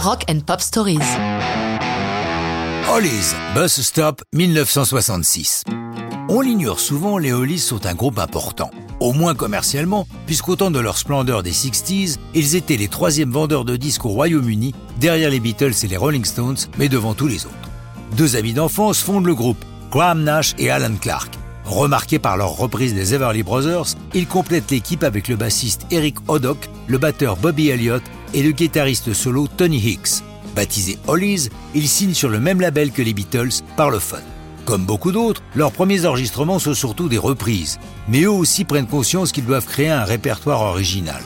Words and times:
Rock 0.00 0.26
and 0.30 0.42
Pop 0.46 0.60
Stories. 0.60 1.00
Hollies, 2.88 3.34
Bus 3.56 3.80
Stop 3.80 4.22
1966. 4.32 5.64
On 6.28 6.40
l'ignore 6.40 6.78
souvent, 6.78 7.18
les 7.18 7.32
Hollies 7.32 7.58
sont 7.58 7.84
un 7.84 7.94
groupe 7.94 8.20
important. 8.20 8.70
Au 9.00 9.12
moins 9.12 9.34
commercialement, 9.34 10.06
puisqu'au 10.26 10.54
temps 10.54 10.70
de 10.70 10.78
leur 10.78 10.98
splendeur 10.98 11.42
des 11.42 11.50
60s, 11.50 12.18
ils 12.32 12.54
étaient 12.54 12.76
les 12.76 12.86
troisièmes 12.86 13.32
vendeurs 13.32 13.64
de 13.64 13.74
disques 13.74 14.04
au 14.04 14.10
Royaume-Uni, 14.10 14.72
derrière 15.00 15.30
les 15.30 15.40
Beatles 15.40 15.74
et 15.82 15.88
les 15.88 15.96
Rolling 15.96 16.24
Stones, 16.24 16.58
mais 16.78 16.88
devant 16.88 17.14
tous 17.14 17.26
les 17.26 17.44
autres. 17.46 17.54
Deux 18.16 18.36
amis 18.36 18.52
d'enfance 18.52 19.00
fondent 19.00 19.26
le 19.26 19.34
groupe, 19.34 19.64
Graham 19.90 20.22
Nash 20.22 20.54
et 20.58 20.70
Alan 20.70 20.94
Clark. 21.00 21.34
Remarqués 21.64 22.20
par 22.20 22.36
leur 22.36 22.56
reprise 22.56 22.94
des 22.94 23.14
Everly 23.14 23.42
Brothers, 23.42 23.96
ils 24.14 24.28
complètent 24.28 24.70
l'équipe 24.70 25.02
avec 25.02 25.26
le 25.26 25.34
bassiste 25.34 25.86
Eric 25.90 26.18
Hoddock, 26.28 26.70
le 26.86 26.98
batteur 26.98 27.36
Bobby 27.36 27.70
Elliott 27.70 28.02
et 28.34 28.42
le 28.42 28.52
guitariste 28.52 29.12
solo 29.12 29.46
Tony 29.48 29.78
Hicks. 29.78 30.22
Baptisés 30.54 30.98
Hollies, 31.06 31.48
ils 31.74 31.88
signent 31.88 32.14
sur 32.14 32.28
le 32.28 32.40
même 32.40 32.60
label 32.60 32.90
que 32.90 33.02
les 33.02 33.12
Beatles, 33.12 33.62
par 33.76 33.90
le 33.90 33.98
fun. 33.98 34.18
Comme 34.64 34.84
beaucoup 34.84 35.12
d'autres, 35.12 35.42
leurs 35.54 35.72
premiers 35.72 36.04
enregistrements 36.04 36.58
sont 36.58 36.74
surtout 36.74 37.08
des 37.08 37.18
reprises, 37.18 37.78
mais 38.08 38.22
eux 38.22 38.30
aussi 38.30 38.64
prennent 38.64 38.86
conscience 38.86 39.32
qu'ils 39.32 39.46
doivent 39.46 39.66
créer 39.66 39.88
un 39.88 40.04
répertoire 40.04 40.60
original. 40.60 41.22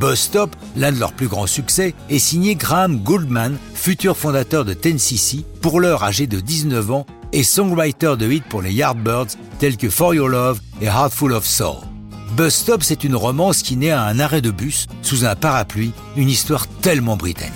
Bus 0.00 0.20
Stop, 0.20 0.54
l'un 0.76 0.92
de 0.92 0.98
leurs 0.98 1.12
plus 1.12 1.28
grands 1.28 1.46
succès, 1.46 1.94
est 2.10 2.18
signé 2.18 2.54
Graham 2.54 2.98
Goldman, 2.98 3.56
futur 3.74 4.16
fondateur 4.16 4.64
de 4.64 4.74
Tennessee, 4.74 5.44
pour 5.62 5.80
l'heure 5.80 6.04
âgé 6.04 6.26
de 6.26 6.38
19 6.38 6.90
ans 6.90 7.06
et 7.32 7.42
songwriter 7.42 8.14
de 8.16 8.30
hits 8.30 8.42
pour 8.48 8.62
les 8.62 8.72
Yardbirds 8.72 9.36
tels 9.58 9.76
que 9.76 9.90
For 9.90 10.14
Your 10.14 10.28
Love 10.28 10.60
et 10.80 10.86
Heart 10.86 11.12
Full 11.12 11.32
of 11.32 11.46
Soul. 11.46 11.95
Bus 12.36 12.54
Stop, 12.54 12.82
c'est 12.82 13.02
une 13.02 13.16
romance 13.16 13.62
qui 13.62 13.78
naît 13.78 13.92
à 13.92 14.02
un 14.02 14.20
arrêt 14.20 14.42
de 14.42 14.50
bus, 14.50 14.88
sous 15.00 15.24
un 15.24 15.34
parapluie, 15.34 15.92
une 16.16 16.28
histoire 16.28 16.66
tellement 16.68 17.16
britannique. 17.16 17.54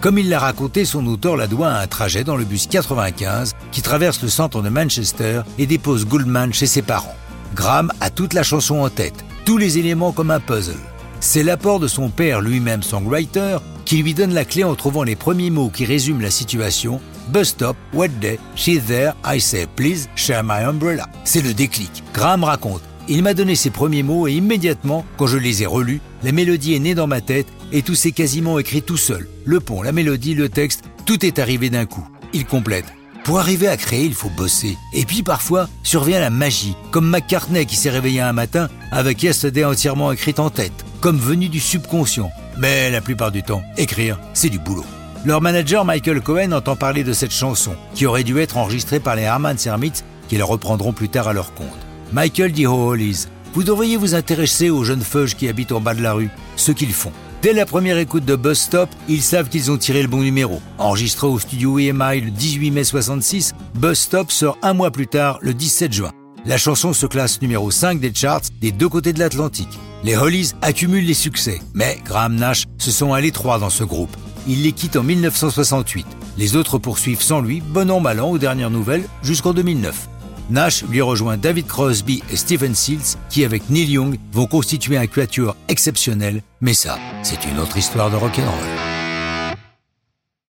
Comme 0.00 0.18
il 0.18 0.28
l'a 0.28 0.38
raconté, 0.38 0.84
son 0.84 1.04
auteur 1.08 1.36
la 1.36 1.48
doit 1.48 1.70
à 1.70 1.82
un 1.82 1.88
trajet 1.88 2.22
dans 2.22 2.36
le 2.36 2.44
bus 2.44 2.68
95 2.68 3.54
qui 3.72 3.82
traverse 3.82 4.22
le 4.22 4.28
centre 4.28 4.62
de 4.62 4.68
Manchester 4.68 5.40
et 5.58 5.66
dépose 5.66 6.06
Goldman 6.06 6.54
chez 6.54 6.68
ses 6.68 6.82
parents. 6.82 7.16
Graham 7.56 7.92
a 8.00 8.08
toute 8.08 8.34
la 8.34 8.44
chanson 8.44 8.84
en 8.84 8.88
tête, 8.88 9.24
tous 9.44 9.58
les 9.58 9.78
éléments 9.78 10.12
comme 10.12 10.30
un 10.30 10.38
puzzle. 10.38 10.78
C'est 11.18 11.42
l'apport 11.42 11.80
de 11.80 11.88
son 11.88 12.08
père 12.08 12.40
lui-même 12.40 12.84
songwriter 12.84 13.58
qui 13.84 14.00
lui 14.00 14.14
donne 14.14 14.32
la 14.32 14.44
clé 14.44 14.62
en 14.62 14.76
trouvant 14.76 15.02
les 15.02 15.16
premiers 15.16 15.50
mots 15.50 15.70
qui 15.70 15.86
résument 15.86 16.20
la 16.20 16.30
situation. 16.30 17.00
Bus 17.30 17.48
stop, 17.48 17.76
what 17.92 18.08
day, 18.20 18.38
she's 18.54 18.84
there, 18.86 19.14
I 19.26 19.40
say 19.40 19.66
please 19.74 20.08
share 20.14 20.44
my 20.44 20.62
umbrella. 20.62 21.08
C'est 21.24 21.42
le 21.42 21.52
déclic. 21.52 22.04
Graham 22.12 22.44
raconte. 22.44 22.82
Il 23.06 23.22
m'a 23.22 23.34
donné 23.34 23.54
ces 23.54 23.70
premiers 23.70 24.02
mots 24.02 24.26
et 24.26 24.32
immédiatement, 24.32 25.04
quand 25.18 25.26
je 25.26 25.36
les 25.36 25.62
ai 25.62 25.66
relus, 25.66 26.00
la 26.22 26.32
mélodie 26.32 26.74
est 26.74 26.78
née 26.78 26.94
dans 26.94 27.06
ma 27.06 27.20
tête 27.20 27.48
et 27.70 27.82
tout 27.82 27.94
s'est 27.94 28.12
quasiment 28.12 28.58
écrit 28.58 28.80
tout 28.80 28.96
seul. 28.96 29.28
Le 29.44 29.60
pont, 29.60 29.82
la 29.82 29.92
mélodie, 29.92 30.34
le 30.34 30.48
texte, 30.48 30.84
tout 31.04 31.26
est 31.26 31.38
arrivé 31.38 31.68
d'un 31.68 31.84
coup. 31.84 32.06
Il 32.32 32.46
complète. 32.46 32.86
Pour 33.24 33.38
arriver 33.38 33.68
à 33.68 33.76
créer, 33.76 34.04
il 34.04 34.14
faut 34.14 34.30
bosser. 34.30 34.78
Et 34.94 35.04
puis 35.04 35.22
parfois, 35.22 35.68
survient 35.82 36.20
la 36.20 36.30
magie, 36.30 36.76
comme 36.90 37.08
McCartney 37.08 37.66
qui 37.66 37.76
s'est 37.76 37.90
réveillé 37.90 38.20
un 38.20 38.32
matin 38.32 38.68
avec 38.90 39.22
Yesterday 39.22 39.64
entièrement 39.64 40.12
écrite 40.12 40.40
en 40.40 40.50
tête, 40.50 40.84
comme 41.00 41.18
venu 41.18 41.48
du 41.48 41.60
subconscient. 41.60 42.30
Mais 42.58 42.90
la 42.90 43.02
plupart 43.02 43.32
du 43.32 43.42
temps, 43.42 43.62
écrire, 43.76 44.18
c'est 44.32 44.50
du 44.50 44.58
boulot. 44.58 44.84
Leur 45.26 45.40
manager 45.40 45.84
Michael 45.84 46.20
Cohen 46.20 46.52
entend 46.52 46.76
parler 46.76 47.04
de 47.04 47.12
cette 47.12 47.32
chanson, 47.32 47.74
qui 47.94 48.06
aurait 48.06 48.24
dû 48.24 48.38
être 48.38 48.56
enregistrée 48.56 49.00
par 49.00 49.16
les 49.16 49.22
Herman 49.22 49.56
Hermits, 49.64 50.02
qui 50.28 50.36
la 50.36 50.44
reprendront 50.44 50.92
plus 50.92 51.08
tard 51.08 51.28
à 51.28 51.32
leur 51.32 51.54
compte. 51.54 51.83
Michael 52.12 52.52
dit 52.52 52.66
aux 52.66 52.88
Hollies, 52.88 53.26
vous 53.54 53.62
devriez 53.62 53.96
vous 53.96 54.14
intéresser 54.14 54.70
aux 54.70 54.84
jeunes 54.84 55.02
feuges 55.02 55.36
qui 55.36 55.48
habitent 55.48 55.72
en 55.72 55.80
bas 55.80 55.94
de 55.94 56.02
la 56.02 56.12
rue, 56.12 56.30
ce 56.56 56.72
qu'ils 56.72 56.92
font. 56.92 57.12
Dès 57.42 57.52
la 57.52 57.66
première 57.66 57.98
écoute 57.98 58.24
de 58.24 58.36
Bus 58.36 58.58
Stop, 58.58 58.88
ils 59.08 59.22
savent 59.22 59.48
qu'ils 59.48 59.70
ont 59.70 59.76
tiré 59.76 60.02
le 60.02 60.08
bon 60.08 60.22
numéro. 60.22 60.62
Enregistré 60.78 61.26
au 61.26 61.38
studio 61.38 61.78
EMI 61.78 62.20
le 62.20 62.30
18 62.30 62.70
mai 62.70 62.84
66, 62.84 63.52
Bus 63.74 63.98
Stop 63.98 64.32
sort 64.32 64.58
un 64.62 64.72
mois 64.72 64.90
plus 64.90 65.06
tard, 65.06 65.38
le 65.42 65.54
17 65.54 65.92
juin. 65.92 66.10
La 66.46 66.56
chanson 66.56 66.92
se 66.92 67.06
classe 67.06 67.40
numéro 67.42 67.70
5 67.70 68.00
des 68.00 68.14
charts 68.14 68.42
des 68.60 68.72
deux 68.72 68.88
côtés 68.88 69.12
de 69.12 69.18
l'Atlantique. 69.18 69.78
Les 70.04 70.16
Hollies 70.16 70.52
accumulent 70.62 71.04
les 71.04 71.14
succès, 71.14 71.60
mais 71.74 71.98
Graham 72.04 72.34
Nash 72.34 72.64
se 72.78 72.90
sont 72.90 73.12
à 73.12 73.20
l'étroit 73.20 73.58
dans 73.58 73.70
ce 73.70 73.84
groupe. 73.84 74.14
Il 74.46 74.62
les 74.62 74.72
quitte 74.72 74.96
en 74.96 75.02
1968. 75.02 76.06
Les 76.36 76.56
autres 76.56 76.78
poursuivent 76.78 77.22
sans 77.22 77.40
lui, 77.40 77.60
bon 77.60 77.90
an 77.90 78.00
mal 78.00 78.20
an 78.20 78.30
aux 78.30 78.38
dernières 78.38 78.70
nouvelles, 78.70 79.04
jusqu'en 79.22 79.54
2009. 79.54 80.08
Nash 80.50 80.84
lui 80.84 81.00
rejoint 81.00 81.36
David 81.36 81.66
Crosby 81.66 82.22
et 82.30 82.36
Stephen 82.36 82.74
Seals 82.74 83.16
qui, 83.30 83.44
avec 83.44 83.70
Neil 83.70 83.90
Young, 83.90 84.18
vont 84.32 84.46
constituer 84.46 84.96
un 84.96 85.06
quatuor 85.06 85.56
exceptionnel. 85.68 86.42
Mais 86.60 86.74
ça, 86.74 86.98
c'est 87.22 87.44
une 87.44 87.58
autre 87.58 87.76
histoire 87.76 88.10
de 88.10 88.16
rock'n'roll. 88.16 89.03